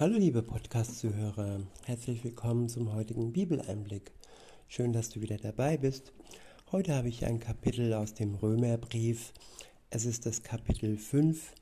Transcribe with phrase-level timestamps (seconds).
[0.00, 4.12] Hallo liebe Podcast-Zuhörer, herzlich willkommen zum heutigen Bibeleinblick.
[4.66, 6.14] Schön, dass du wieder dabei bist.
[6.72, 9.34] Heute habe ich ein Kapitel aus dem Römerbrief.
[9.90, 11.52] Es ist das Kapitel 5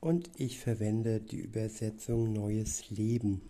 [0.00, 3.42] und ich verwende die Übersetzung Neues Leben.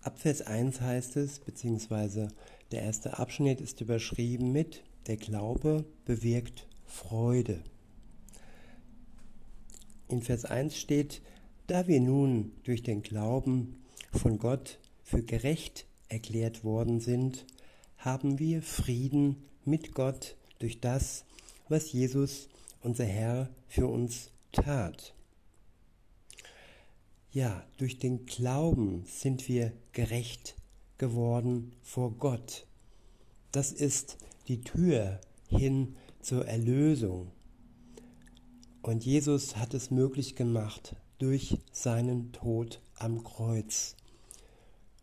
[0.00, 2.28] Ab Vers 1 heißt es, beziehungsweise
[2.70, 7.64] der erste Abschnitt ist überschrieben mit Der Glaube bewirkt Freude.
[10.06, 11.22] In Vers 1 steht,
[11.72, 13.82] da wir nun durch den Glauben
[14.12, 17.46] von Gott für gerecht erklärt worden sind,
[17.96, 21.24] haben wir Frieden mit Gott durch das,
[21.70, 22.50] was Jesus,
[22.82, 25.14] unser Herr, für uns tat.
[27.30, 30.56] Ja, durch den Glauben sind wir gerecht
[30.98, 32.66] geworden vor Gott.
[33.50, 37.32] Das ist die Tür hin zur Erlösung.
[38.82, 43.94] Und Jesus hat es möglich gemacht durch seinen Tod am Kreuz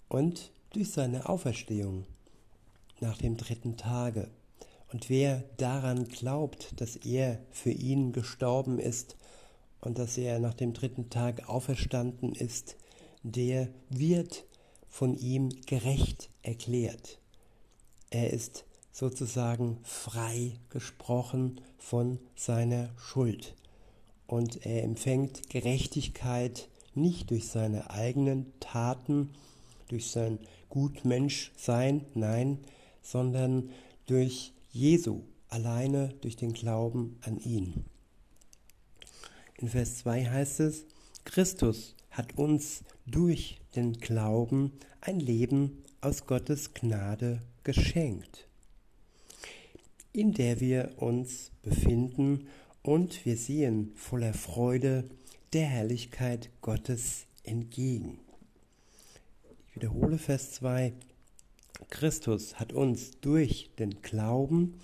[0.10, 2.06] und durch seine Auferstehung
[3.00, 4.30] nach dem dritten Tage.
[4.92, 9.16] Und wer daran glaubt, dass er für ihn gestorben ist
[9.80, 12.76] und dass er nach dem dritten Tag auferstanden ist,
[13.24, 14.44] der wird
[14.90, 17.18] von ihm gerecht erklärt.
[18.10, 23.56] Er ist sozusagen frei gesprochen von seiner Schuld.
[24.30, 29.32] Und er empfängt Gerechtigkeit nicht durch seine eigenen Taten,
[29.88, 30.38] durch sein
[30.70, 32.60] Gutmenschsein, nein,
[33.02, 33.72] sondern
[34.06, 37.86] durch Jesu, alleine durch den Glauben an ihn.
[39.58, 40.86] In Vers 2 heißt es,
[41.26, 48.48] Christus hat uns durch den Glauben ein Leben aus Gottes Gnade geschenkt,
[50.14, 52.48] in der wir uns befinden
[52.90, 55.08] und wir sehen voller Freude
[55.54, 58.18] der Herrlichkeit Gottes entgegen.
[59.68, 60.94] Ich wiederhole Vers 2.
[61.92, 64.80] Christus hat uns durch den Glauben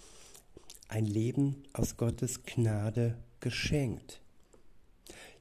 [0.88, 4.22] ein Leben aus Gottes Gnade geschenkt.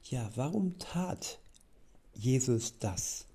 [0.05, 1.37] Ja, warum tat
[2.15, 3.27] Jesus das?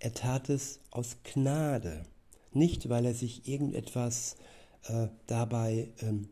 [0.00, 2.04] Er tat es aus Gnade,
[2.52, 4.34] nicht weil er sich irgendetwas
[4.88, 6.28] äh, dabei ähm,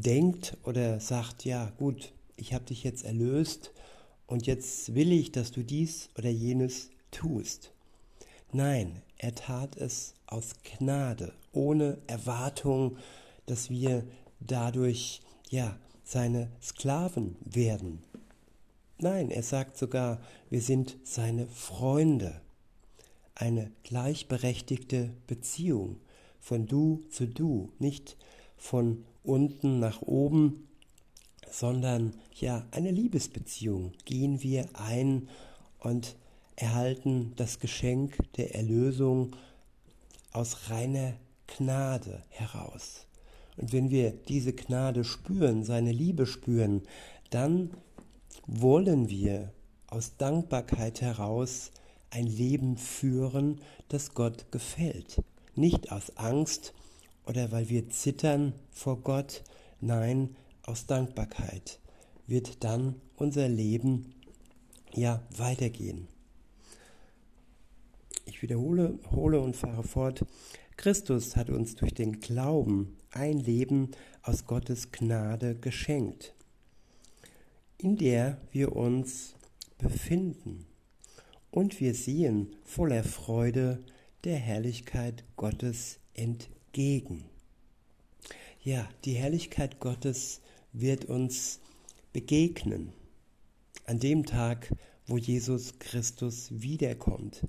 [0.00, 3.72] denkt oder sagt, ja gut, ich habe dich jetzt erlöst
[4.26, 7.72] und jetzt will ich, dass du dies oder jenes tust.
[8.52, 12.96] Nein, er tat es aus Gnade, ohne Erwartung,
[13.46, 14.04] dass wir
[14.40, 15.20] dadurch
[15.50, 18.02] ja seine Sklaven werden.
[18.98, 20.20] Nein, er sagt sogar,
[20.50, 22.40] wir sind seine Freunde.
[23.34, 26.00] Eine gleichberechtigte Beziehung
[26.40, 28.16] von du zu du, nicht
[28.58, 30.68] von unten nach oben,
[31.50, 35.28] sondern ja, eine Liebesbeziehung gehen wir ein
[35.78, 36.16] und
[36.56, 39.34] erhalten das Geschenk der Erlösung
[40.32, 41.14] aus reiner
[41.46, 43.06] Gnade heraus.
[43.56, 46.82] Und wenn wir diese Gnade spüren, seine Liebe spüren,
[47.30, 47.70] dann
[48.46, 49.52] wollen wir
[49.86, 51.70] aus Dankbarkeit heraus
[52.10, 55.22] ein Leben führen, das Gott gefällt.
[55.54, 56.74] Nicht aus Angst
[57.28, 59.44] oder weil wir zittern vor Gott,
[59.80, 61.78] nein, aus Dankbarkeit
[62.26, 64.14] wird dann unser Leben
[64.94, 66.08] ja weitergehen.
[68.24, 70.24] Ich wiederhole hole und fahre fort.
[70.76, 73.90] Christus hat uns durch den Glauben ein Leben
[74.22, 76.34] aus Gottes Gnade geschenkt,
[77.76, 79.34] in der wir uns
[79.76, 80.66] befinden.
[81.50, 83.84] Und wir sehen voller Freude
[84.24, 86.57] der Herrlichkeit Gottes entgegen.
[88.62, 90.40] Ja, die Herrlichkeit Gottes
[90.72, 91.60] wird uns
[92.12, 92.92] begegnen
[93.86, 94.74] an dem Tag,
[95.06, 97.42] wo Jesus Christus wiederkommt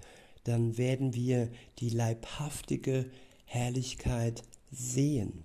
[0.49, 3.05] dann werden wir die leibhaftige
[3.45, 5.43] Herrlichkeit sehen.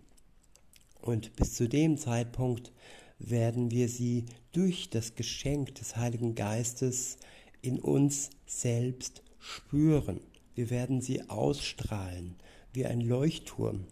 [1.02, 2.72] Und bis zu dem Zeitpunkt
[3.18, 7.18] werden wir sie durch das Geschenk des Heiligen Geistes
[7.60, 10.20] in uns selbst spüren.
[10.54, 12.37] Wir werden sie ausstrahlen
[12.75, 13.85] wie ein Leuchtturm,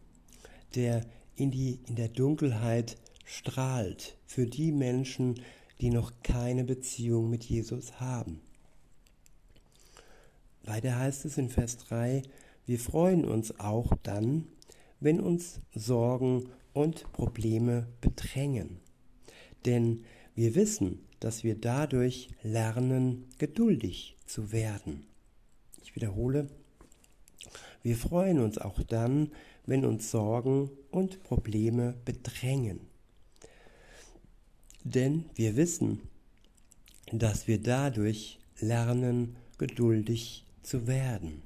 [0.74, 1.06] der
[1.36, 5.40] in, die, in der Dunkelheit strahlt für die Menschen,
[5.80, 8.40] die noch keine Beziehung mit Jesus haben.
[10.64, 12.22] Weiter heißt es in Vers 3,
[12.66, 14.46] wir freuen uns auch dann,
[15.00, 18.78] wenn uns Sorgen und Probleme bedrängen.
[19.64, 25.06] Denn wir wissen, dass wir dadurch lernen, geduldig zu werden.
[25.82, 26.48] Ich wiederhole,
[27.82, 29.32] wir freuen uns auch dann,
[29.66, 32.80] wenn uns Sorgen und Probleme bedrängen.
[34.84, 36.00] Denn wir wissen,
[37.12, 41.42] dass wir dadurch lernen, geduldig zu werden.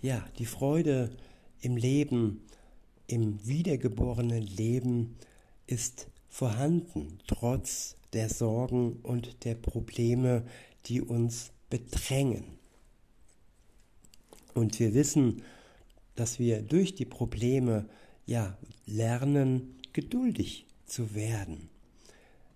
[0.00, 1.10] Ja, die Freude
[1.60, 2.42] im Leben,
[3.06, 5.16] im wiedergeborenen Leben
[5.66, 10.44] ist vorhanden, trotz der Sorgen und der Probleme,
[10.86, 12.59] die uns bedrängen.
[14.60, 15.40] Und wir wissen,
[16.16, 17.88] dass wir durch die Probleme
[18.26, 21.70] ja lernen, geduldig zu werden.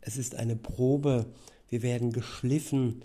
[0.02, 1.24] Es ist eine Probe,
[1.70, 3.00] wir werden geschliffen,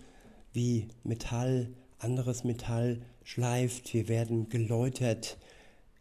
[0.52, 5.38] wie Metall, anderes Metall schleift, wir werden geläutert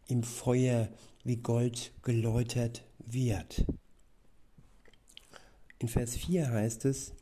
[0.09, 0.89] im Feuer,
[1.23, 3.65] wie Gold geläutert wird.
[5.79, 7.13] In Vers 4 heißt es,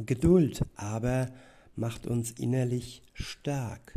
[0.00, 1.30] Geduld aber
[1.76, 3.96] macht uns innerlich stark.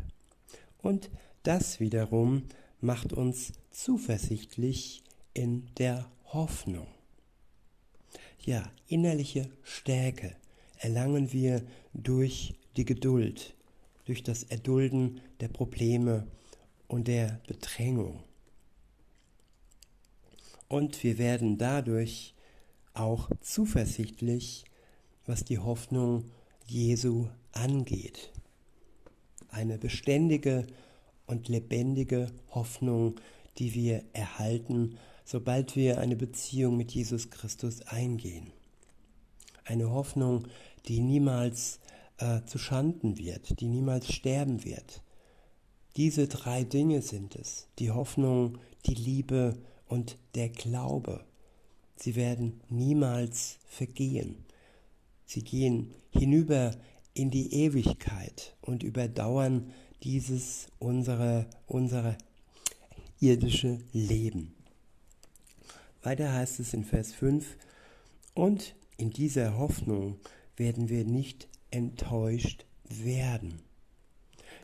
[0.85, 1.09] Und
[1.41, 2.43] das wiederum
[2.79, 5.01] macht uns zuversichtlich
[5.33, 6.85] in der Hoffnung.
[8.39, 10.35] Ja, innerliche Stärke
[10.77, 11.63] erlangen wir
[11.95, 13.55] durch die Geduld,
[14.05, 16.27] durch das Erdulden der Probleme
[16.87, 18.21] und der Bedrängung.
[20.67, 22.35] Und wir werden dadurch
[22.93, 24.65] auch zuversichtlich,
[25.25, 26.29] was die Hoffnung
[26.67, 28.31] Jesu angeht.
[29.55, 30.67] Eine beständige
[31.27, 33.15] und lebendige Hoffnung,
[33.57, 38.51] die wir erhalten, sobald wir eine Beziehung mit Jesus Christus eingehen.
[39.63, 40.49] Eine Hoffnung,
[40.89, 41.79] die niemals
[42.17, 45.01] äh, zu Schanden wird, die niemals sterben wird.
[45.95, 51.23] Diese drei Dinge sind es, die Hoffnung, die Liebe und der Glaube.
[51.95, 54.43] Sie werden niemals vergehen.
[55.25, 56.71] Sie gehen hinüber
[57.15, 59.73] in die Ewigkeit und überdauern
[60.03, 62.17] dieses unsere, unsere
[63.19, 64.53] irdische Leben.
[66.03, 67.57] Weiter heißt es in Vers 5,
[68.35, 70.19] und in dieser Hoffnung
[70.57, 73.61] werden wir nicht enttäuscht werden.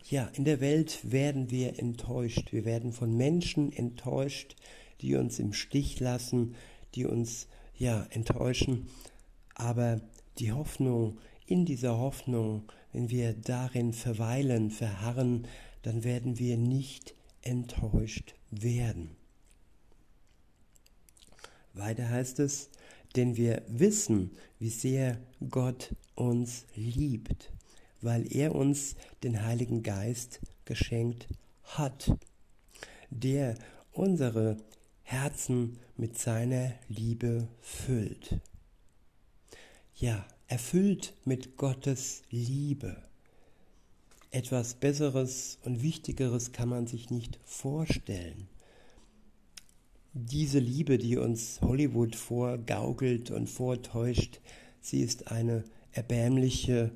[0.09, 2.51] Ja, in der Welt werden wir enttäuscht.
[2.51, 4.55] Wir werden von Menschen enttäuscht,
[4.99, 6.55] die uns im Stich lassen,
[6.95, 8.89] die uns ja enttäuschen.
[9.55, 10.01] Aber
[10.37, 11.17] die Hoffnung,
[11.51, 12.63] in dieser Hoffnung,
[12.93, 15.45] wenn wir darin verweilen, verharren,
[15.81, 19.17] dann werden wir nicht enttäuscht werden.
[21.73, 22.69] Weiter heißt es,
[23.17, 25.17] denn wir wissen, wie sehr
[25.49, 27.51] Gott uns liebt,
[27.99, 31.27] weil er uns den Heiligen Geist geschenkt
[31.63, 32.15] hat,
[33.09, 33.55] der
[33.91, 34.55] unsere
[35.03, 38.39] Herzen mit seiner Liebe füllt.
[39.95, 43.01] Ja, erfüllt mit Gottes Liebe.
[44.31, 48.49] Etwas Besseres und Wichtigeres kann man sich nicht vorstellen.
[50.11, 54.41] Diese Liebe, die uns Hollywood vorgaukelt und vortäuscht,
[54.81, 55.63] sie ist eine
[55.93, 56.91] erbärmliche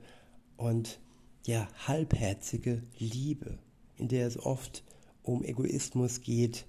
[0.58, 1.00] und
[1.46, 3.58] ja halbherzige Liebe,
[3.96, 4.84] in der es oft
[5.24, 6.66] um Egoismus geht,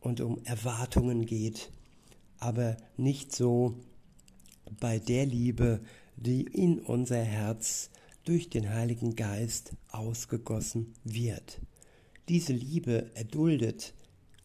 [0.00, 1.70] und um Erwartungen geht,
[2.38, 3.74] aber nicht so
[4.78, 5.80] bei der Liebe,
[6.16, 7.90] die in unser Herz
[8.24, 11.60] durch den Heiligen Geist ausgegossen wird.
[12.28, 13.94] Diese Liebe erduldet,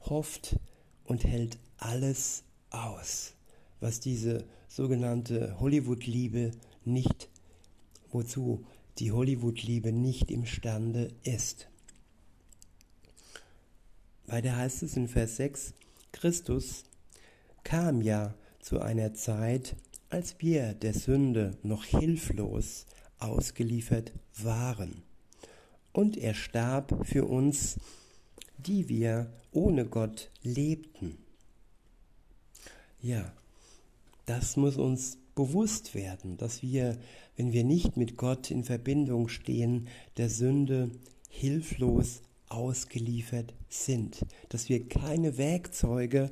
[0.02, 0.58] hofft
[1.06, 3.34] und hält alles aus,
[3.80, 6.52] was diese sogenannte Hollywood-Liebe
[6.84, 7.30] nicht,
[8.12, 8.66] wozu
[8.98, 11.70] die Hollywood-Liebe nicht imstande ist.
[14.28, 15.74] Weiter heißt es in Vers 6,
[16.12, 16.84] Christus
[17.64, 19.76] kam ja zu einer Zeit,
[20.10, 22.86] als wir der Sünde noch hilflos
[23.20, 25.04] ausgeliefert waren.
[25.92, 27.78] Und er starb für uns,
[28.58, 31.18] die wir ohne Gott lebten.
[33.02, 33.32] Ja,
[34.26, 36.98] das muss uns bewusst werden, dass wir,
[37.36, 39.88] wenn wir nicht mit Gott in Verbindung stehen,
[40.18, 40.92] der Sünde
[41.30, 46.32] hilflos ausgeliefert sind, dass wir keine Werkzeuge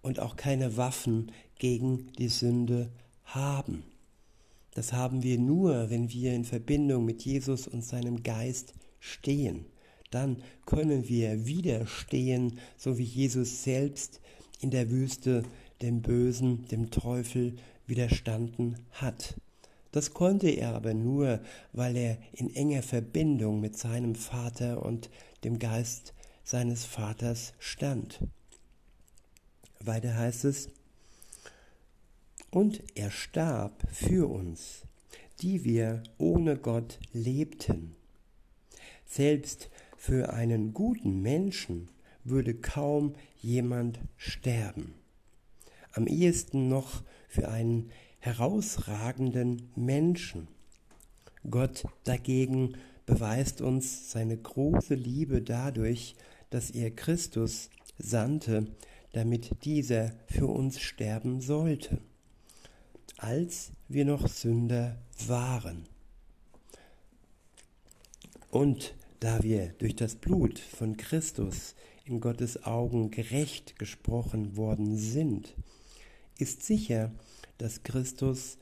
[0.00, 3.05] und auch keine Waffen gegen die Sünde haben.
[4.74, 9.66] Das haben wir nur, wenn wir in Verbindung mit Jesus und seinem Geist stehen.
[10.10, 14.20] Dann können wir widerstehen, so wie Jesus selbst
[14.60, 15.42] in der Wüste
[15.82, 17.56] dem Bösen, dem Teufel
[17.86, 19.36] widerstanden hat.
[19.92, 21.40] Das konnte er aber nur,
[21.72, 25.10] weil er in enger Verbindung mit seinem Vater und
[25.44, 26.14] dem Geist
[26.44, 28.20] seines Vaters stand.
[29.80, 30.68] Weiter heißt es,
[32.50, 34.82] und er starb für uns,
[35.40, 37.96] die wir ohne Gott lebten.
[39.04, 41.88] Selbst für einen guten Menschen
[42.24, 44.94] würde kaum jemand sterben.
[45.92, 50.48] Am ehesten noch für einen herausragenden Menschen.
[51.48, 52.76] Gott dagegen
[53.06, 56.16] beweist uns seine große Liebe dadurch,
[56.50, 58.66] dass er Christus sandte,
[59.12, 61.98] damit dieser für uns sterben sollte,
[63.18, 64.96] als wir noch Sünder
[65.26, 65.86] waren.
[68.50, 75.54] Und da wir durch das Blut von Christus in Gottes Augen gerecht gesprochen worden sind,
[76.38, 77.12] ist sicher,
[77.58, 78.58] dass Christus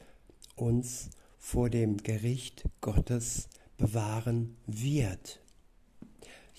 [0.56, 5.40] uns vor dem Gericht Gottes bewahren wird.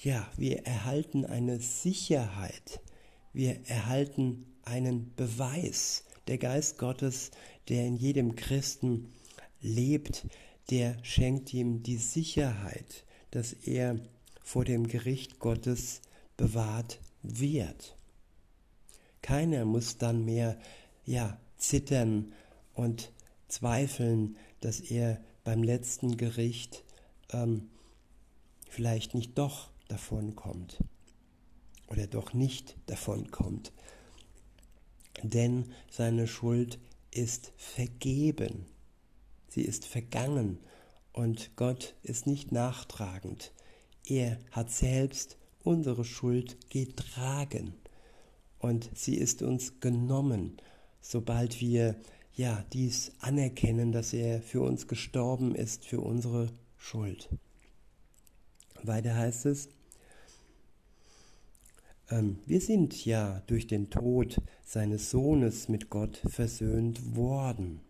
[0.04, 2.82] Ja, wir erhalten eine Sicherheit,
[3.34, 6.04] wir erhalten einen Beweis.
[6.28, 7.32] Der Geist Gottes,
[7.70, 9.14] der in jedem Christen
[9.62, 10.28] lebt,
[10.70, 14.00] der schenkt ihm die Sicherheit, dass er
[14.44, 16.02] vor dem Gericht Gottes
[16.38, 17.96] bewahrt wird.
[19.22, 20.58] Keiner muss dann mehr
[21.06, 22.34] ja, zittern
[22.74, 23.12] und
[23.48, 26.84] zweifeln, dass er beim letzten Gericht
[27.32, 27.70] ähm,
[28.70, 30.84] vielleicht nicht doch davon kommt
[31.88, 33.72] oder doch nicht davon kommt.
[35.24, 36.80] Denn seine Schuld
[37.16, 38.66] ist vergeben,
[39.48, 40.60] sie ist vergangen
[41.14, 43.54] und Gott ist nicht nachtragend.
[44.06, 47.74] Er hat selbst unsere Schuld getragen
[48.60, 50.58] und sie ist uns genommen,
[51.02, 51.96] sobald wir
[52.34, 57.30] ja dies anerkennen, dass er für uns gestorben ist für unsere Schuld.
[58.84, 59.70] Weiter heißt es,
[62.08, 67.82] wir sind ja durch den Tod seines Sohnes mit Gott versöhnt worden,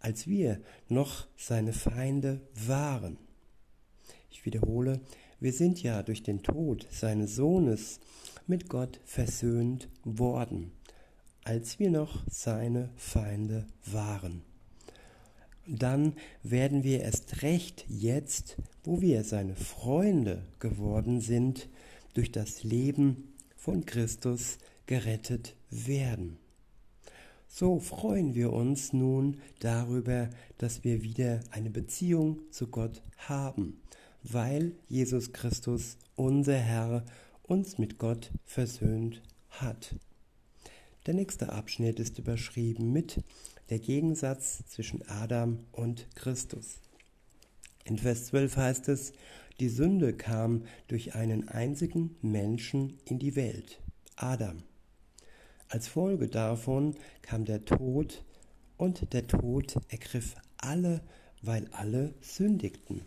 [0.00, 3.18] als wir noch seine Feinde waren.
[4.30, 5.00] Ich wiederhole,
[5.38, 8.00] wir sind ja durch den Tod seines Sohnes
[8.46, 10.72] mit Gott versöhnt worden,
[11.44, 14.42] als wir noch seine Feinde waren.
[15.66, 21.68] Dann werden wir erst recht jetzt, wo wir seine Freunde geworden sind,
[22.16, 24.56] durch das Leben von Christus
[24.86, 26.38] gerettet werden.
[27.46, 33.80] So freuen wir uns nun darüber, dass wir wieder eine Beziehung zu Gott haben,
[34.22, 37.04] weil Jesus Christus, unser Herr,
[37.42, 39.94] uns mit Gott versöhnt hat.
[41.06, 43.22] Der nächste Abschnitt ist überschrieben mit
[43.68, 46.80] der Gegensatz zwischen Adam und Christus.
[47.86, 49.12] In Vers 12 heißt es,
[49.60, 53.80] die Sünde kam durch einen einzigen Menschen in die Welt,
[54.16, 54.64] Adam.
[55.68, 58.24] Als Folge davon kam der Tod
[58.76, 61.00] und der Tod ergriff alle,
[61.42, 63.02] weil alle sündigten.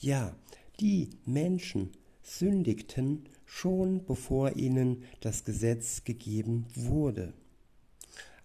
[0.00, 0.36] Ja,
[0.78, 7.32] die Menschen sündigten schon bevor ihnen das Gesetz gegeben wurde.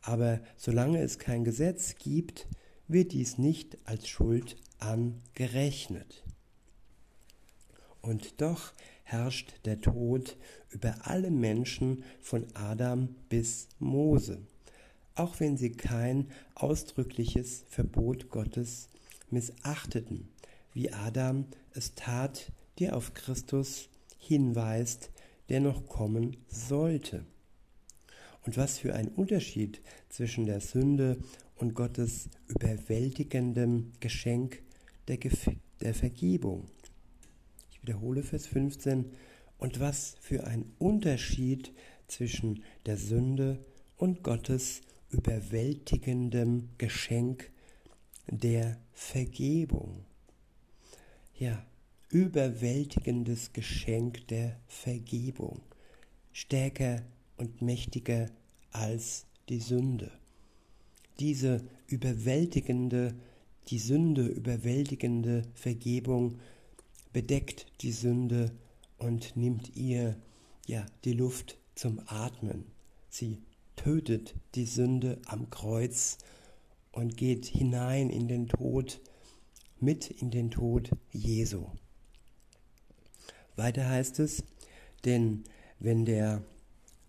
[0.01, 2.47] Aber solange es kein Gesetz gibt,
[2.87, 6.23] wird dies nicht als Schuld angerechnet.
[8.01, 10.37] Und doch herrscht der Tod
[10.69, 14.39] über alle Menschen von Adam bis Mose,
[15.15, 18.89] auch wenn sie kein ausdrückliches Verbot Gottes
[19.29, 20.27] missachteten,
[20.73, 25.09] wie Adam es tat, der auf Christus hinweist,
[25.49, 27.25] der noch kommen sollte.
[28.45, 31.17] Und was für ein Unterschied zwischen der Sünde
[31.55, 34.61] und Gottes überwältigendem Geschenk
[35.07, 35.49] der, Gef
[35.81, 36.69] der Vergebung
[37.87, 39.05] wiederhole Vers 15,
[39.57, 41.71] und was für ein Unterschied
[42.07, 43.59] zwischen der Sünde
[43.95, 47.49] und Gottes überwältigendem Geschenk
[48.29, 50.05] der Vergebung.
[51.39, 51.65] Ja,
[52.09, 55.61] überwältigendes Geschenk der Vergebung,
[56.33, 57.03] stärker
[57.37, 58.29] und mächtiger
[58.71, 60.11] als die Sünde.
[61.19, 63.15] Diese überwältigende,
[63.67, 66.39] die Sünde überwältigende Vergebung
[67.11, 68.51] bedeckt die Sünde
[68.97, 70.15] und nimmt ihr
[70.65, 72.65] ja die Luft zum Atmen.
[73.09, 73.39] Sie
[73.75, 76.17] tötet die Sünde am Kreuz
[76.91, 79.01] und geht hinein in den Tod,
[79.79, 81.65] mit in den Tod Jesu.
[83.55, 84.43] Weiter heißt es,
[85.05, 85.43] denn
[85.79, 86.43] wenn der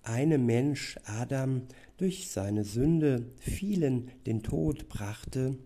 [0.02, 1.62] eine Mensch Adam
[1.96, 5.58] durch seine Sünde vielen den Tod brachte,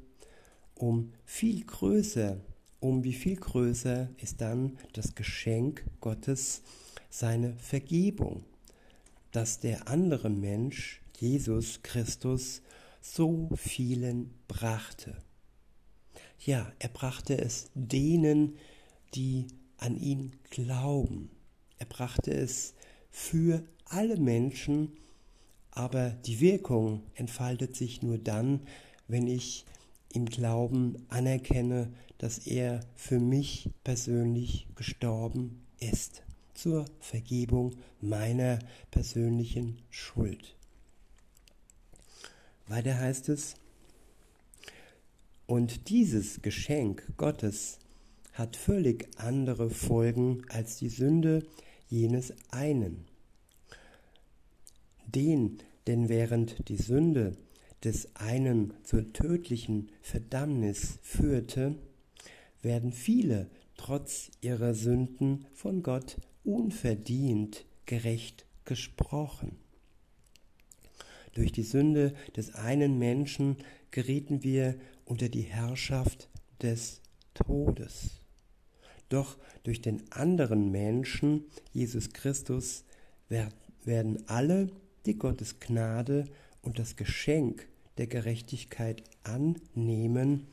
[0.82, 2.40] um viel größer
[2.82, 6.62] um wie viel größer ist dann das Geschenk Gottes,
[7.10, 8.42] seine Vergebung,
[9.30, 12.60] dass der andere Mensch, Jesus Christus,
[13.00, 15.16] so vielen brachte.
[16.40, 18.56] Ja, er brachte es denen,
[19.14, 19.46] die
[19.76, 21.30] an ihn glauben.
[21.78, 22.74] Er brachte es
[23.10, 24.96] für alle Menschen,
[25.70, 28.62] aber die Wirkung entfaltet sich nur dann,
[29.06, 29.66] wenn ich
[30.12, 36.22] im Glauben anerkenne, dass er für mich persönlich gestorben ist,
[36.54, 38.58] zur Vergebung meiner
[38.90, 40.56] persönlichen Schuld.
[42.68, 43.54] Weiter heißt es,
[45.46, 47.78] und dieses Geschenk Gottes
[48.32, 51.44] hat völlig andere Folgen als die Sünde
[51.88, 53.04] jenes einen.
[55.06, 57.36] Den, denn während die Sünde
[57.84, 61.76] des einen zur tödlichen Verdammnis führte,
[62.62, 69.56] werden viele trotz ihrer Sünden von Gott unverdient gerecht gesprochen.
[71.34, 73.56] Durch die Sünde des einen Menschen
[73.90, 76.28] gerieten wir unter die Herrschaft
[76.60, 77.00] des
[77.34, 78.20] Todes.
[79.08, 82.84] Doch durch den anderen Menschen, Jesus Christus,
[83.28, 84.70] werden alle,
[85.06, 86.26] die Gottes Gnade
[86.60, 87.66] und das Geschenk
[87.98, 90.46] der Gerechtigkeit annehmen,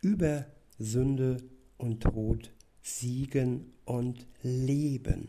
[0.00, 0.46] über
[0.78, 1.38] Sünde
[1.78, 5.28] und Tod siegen und leben.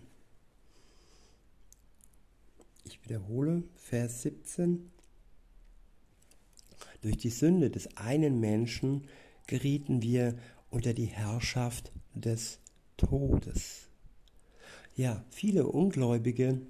[2.84, 4.92] Ich wiederhole Vers 17.
[7.02, 9.08] Durch die Sünde des einen Menschen
[9.48, 10.38] gerieten wir
[10.70, 12.60] unter die Herrschaft des
[12.98, 13.88] Todes.
[14.96, 16.62] Ja, viele Ungläubige,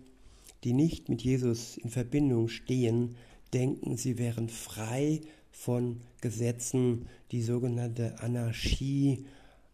[0.63, 3.15] die nicht mit Jesus in Verbindung stehen,
[3.53, 9.25] denken, sie wären frei von Gesetzen, die sogenannte Anarchie,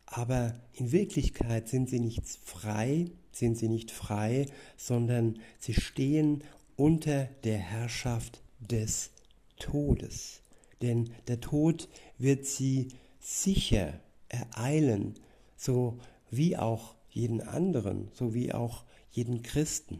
[0.06, 4.46] aber in Wirklichkeit sind sie nicht frei, sind sie nicht frei,
[4.77, 6.44] sondern sie stehen
[6.75, 9.12] unter der Herrschaft des
[9.58, 10.42] Todes.
[10.82, 12.89] Denn der Tod wird sie
[13.20, 14.00] sicher
[14.30, 15.15] ereilen,
[15.56, 16.00] so
[16.30, 20.00] wie auch jeden anderen, so wie auch jeden Christen.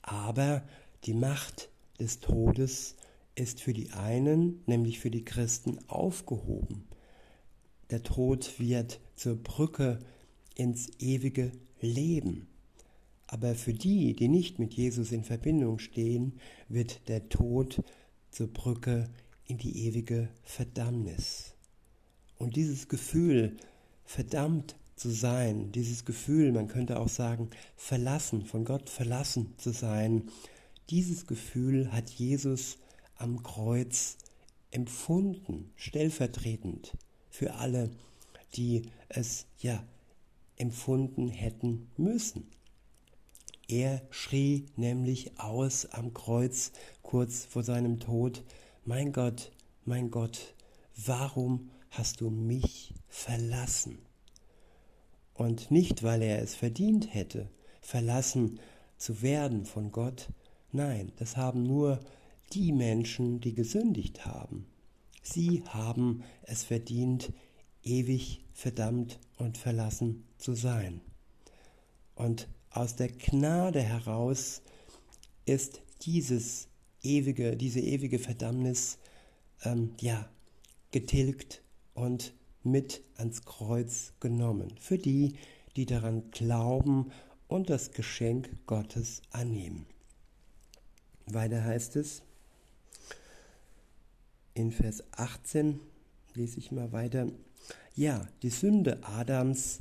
[0.00, 0.62] Aber
[1.04, 1.68] die Macht
[2.02, 2.96] des Todes
[3.36, 6.84] ist für die einen, nämlich für die Christen, aufgehoben.
[7.90, 10.00] Der Tod wird zur Brücke
[10.56, 12.48] ins ewige Leben.
[13.28, 16.34] Aber für die, die nicht mit Jesus in Verbindung stehen,
[16.68, 17.82] wird der Tod
[18.30, 19.08] zur Brücke
[19.46, 21.54] in die ewige Verdammnis.
[22.36, 23.56] Und dieses Gefühl,
[24.04, 30.24] verdammt zu sein, dieses Gefühl, man könnte auch sagen, verlassen, von Gott verlassen zu sein,
[30.92, 32.76] dieses Gefühl hat Jesus
[33.16, 34.18] am Kreuz
[34.70, 36.98] empfunden, stellvertretend
[37.30, 37.90] für alle,
[38.56, 39.82] die es ja
[40.56, 42.46] empfunden hätten müssen.
[43.68, 48.44] Er schrie nämlich aus am Kreuz kurz vor seinem Tod,
[48.84, 49.50] Mein Gott,
[49.86, 50.54] mein Gott,
[51.06, 53.98] warum hast du mich verlassen?
[55.32, 57.48] Und nicht, weil er es verdient hätte,
[57.80, 58.60] verlassen
[58.98, 60.28] zu werden von Gott,
[60.72, 62.00] nein, das haben nur
[62.52, 64.66] die Menschen, die gesündigt haben.
[65.22, 67.32] Sie haben es verdient,
[67.82, 71.00] ewig verdammt und verlassen zu sein.
[72.14, 74.62] Und aus der Gnade heraus
[75.44, 76.68] ist dieses
[77.02, 78.98] ewige, diese ewige Verdammnis
[79.64, 80.28] ähm, ja,
[80.90, 81.62] getilgt
[81.94, 84.74] und mit ans Kreuz genommen.
[84.78, 85.34] Für die,
[85.76, 87.10] die daran glauben
[87.48, 89.86] und das Geschenk Gottes annehmen.
[91.26, 92.22] Weiter heißt es
[94.54, 95.80] in Vers 18,
[96.34, 97.28] lese ich mal weiter.
[97.94, 99.80] Ja, die Sünde Adams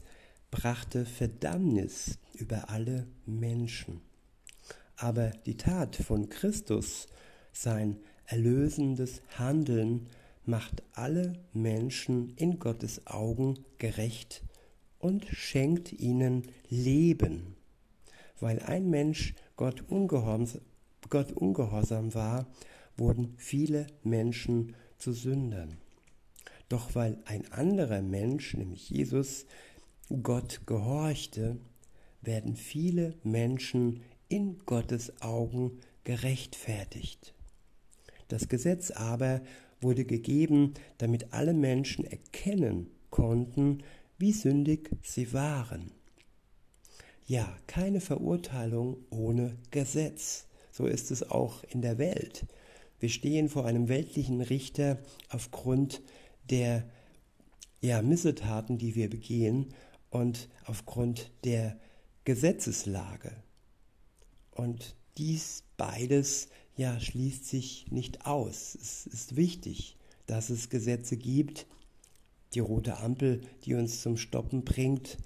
[0.50, 4.02] brachte Verdammnis über alle Menschen.
[4.98, 7.08] Aber die Tat von Christus,
[7.54, 10.08] sein erlösendes Handeln,
[10.46, 14.44] macht alle Menschen in Gottes Augen gerecht
[15.00, 17.56] und schenkt ihnen Leben.
[18.40, 20.62] Weil ein Mensch Gott ungehorsam,
[21.10, 22.48] Gott ungehorsam war,
[22.98, 25.78] wurden viele Menschen zu Sündern.
[26.70, 29.46] Doch weil ein anderer Mensch, nämlich Jesus,
[30.24, 31.58] Gott gehorchte,
[32.22, 37.34] werden viele Menschen in Gottes Augen gerechtfertigt.
[38.28, 39.42] Das Gesetz aber
[39.82, 43.84] wurde gegeben, damit alle Menschen erkennen konnten,
[44.18, 45.92] wie sündig sie waren.
[47.26, 50.48] Ja, keine Verurteilung ohne Gesetz.
[50.72, 52.46] So ist es auch in der Welt.
[53.00, 56.02] Wir stehen vor einem weltlichen Richter aufgrund
[56.50, 56.90] der
[57.82, 59.74] ja, Missetaten, die wir begehen
[60.10, 61.78] und aufgrund der
[62.26, 63.32] Gesetzeslage.
[64.52, 68.76] Und dies beides ja schließt sich nicht aus.
[68.76, 71.66] Es ist wichtig, dass es Gesetze gibt,
[72.54, 75.18] die rote Ampel, die uns zum Stoppen bringt,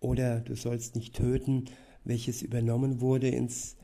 [0.00, 1.64] oder du sollst nicht töten,
[2.04, 3.76] welches übernommen wurde ins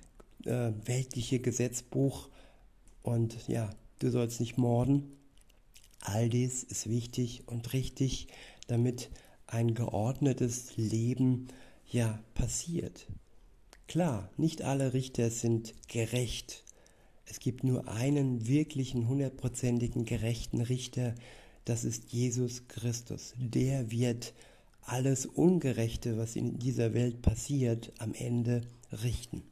[0.46, 2.28] äh, weltliche Gesetzbuch
[3.02, 5.12] und ja, du sollst nicht morden.
[6.00, 8.28] All dies ist wichtig und richtig,
[8.66, 9.10] damit
[9.46, 11.48] ein geordnetes Leben
[11.86, 13.06] ja passiert.
[13.86, 16.64] Klar, nicht alle Richter sind gerecht.
[17.26, 21.14] Es gibt nur einen wirklichen, hundertprozentigen gerechten Richter,
[21.64, 23.34] das ist Jesus Christus.
[23.38, 24.34] Der wird
[24.82, 28.62] alles Ungerechte, was in dieser Welt passiert, am Ende
[29.02, 29.42] richten.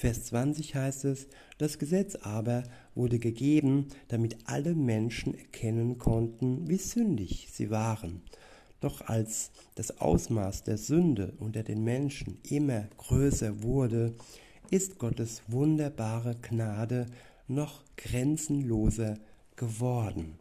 [0.00, 1.26] Vers 20 heißt es,
[1.58, 2.62] das Gesetz aber
[2.94, 8.22] wurde gegeben, damit alle Menschen erkennen konnten, wie sündig sie waren.
[8.80, 14.14] Doch als das Ausmaß der Sünde unter den Menschen immer größer wurde,
[14.70, 17.04] ist Gottes wunderbare Gnade
[17.46, 19.18] noch grenzenloser
[19.54, 20.38] geworden.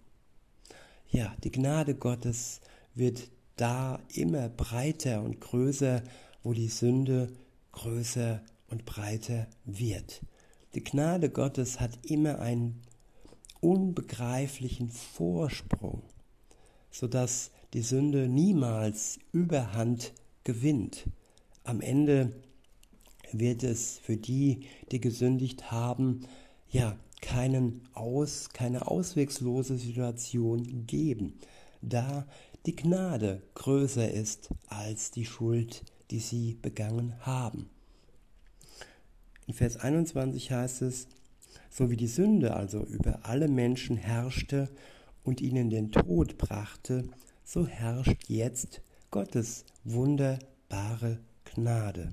[1.10, 2.62] Ja, die Gnade Gottes
[2.96, 6.02] wird da immer breiter und größer,
[6.44, 7.34] wo die Sünde
[7.74, 10.22] größer und breiter wird.
[10.76, 12.82] Die Gnade Gottes hat immer einen
[13.62, 16.04] unbegreiflichen Vorsprung,
[16.92, 21.06] sodass die Sünde niemals Überhand gewinnt.
[21.64, 22.32] Am Ende
[23.32, 26.22] wird es für die, die gesündigt haben,
[26.70, 31.34] ja, keinen Aus, keine auswegslose Situation geben,
[31.82, 32.26] da
[32.66, 37.70] die Gnade größer ist als die Schuld, die sie begangen haben.
[39.50, 41.08] In Vers 21 heißt es,
[41.72, 44.70] so wie die Sünde also über alle Menschen herrschte
[45.24, 47.10] und ihnen den Tod brachte,
[47.44, 52.12] so herrscht jetzt Gottes wunderbare Gnade.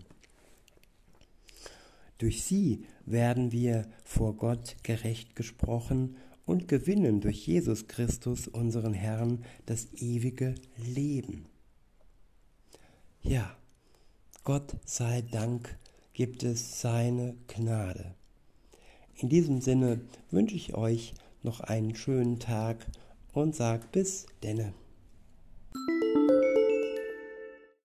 [2.17, 9.45] Durch sie werden wir vor Gott gerecht gesprochen und gewinnen durch Jesus Christus, unseren Herrn,
[9.67, 11.45] das ewige Leben.
[13.21, 13.55] Ja,
[14.43, 15.77] Gott sei Dank
[16.17, 18.15] gibt es seine Gnade.
[19.17, 20.01] In diesem Sinne
[20.31, 22.87] wünsche ich euch noch einen schönen Tag
[23.35, 24.73] und sag bis denne.